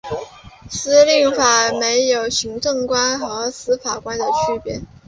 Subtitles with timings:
[0.83, 4.81] 律令法没有行政官和司法官的区别。